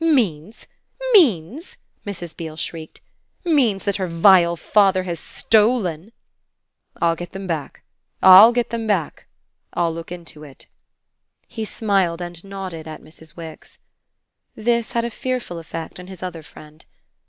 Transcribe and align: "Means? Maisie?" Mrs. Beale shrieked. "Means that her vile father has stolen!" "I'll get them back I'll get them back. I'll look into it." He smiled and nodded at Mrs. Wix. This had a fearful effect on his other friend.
"Means? 0.03 0.65
Maisie?" 1.13 1.77
Mrs. 2.07 2.35
Beale 2.35 2.57
shrieked. 2.57 3.01
"Means 3.45 3.83
that 3.85 3.97
her 3.97 4.07
vile 4.07 4.55
father 4.55 5.03
has 5.03 5.19
stolen!" 5.19 6.11
"I'll 6.99 7.15
get 7.15 7.33
them 7.33 7.45
back 7.45 7.83
I'll 8.19 8.51
get 8.51 8.71
them 8.71 8.87
back. 8.87 9.27
I'll 9.75 9.93
look 9.93 10.11
into 10.11 10.43
it." 10.43 10.65
He 11.47 11.65
smiled 11.65 12.19
and 12.19 12.43
nodded 12.43 12.87
at 12.87 13.03
Mrs. 13.03 13.35
Wix. 13.35 13.77
This 14.55 14.93
had 14.93 15.05
a 15.05 15.11
fearful 15.11 15.59
effect 15.59 15.99
on 15.99 16.07
his 16.07 16.23
other 16.23 16.41
friend. 16.41 16.83